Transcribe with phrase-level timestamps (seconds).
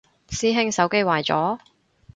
[0.29, 1.59] 師兄手機壞咗？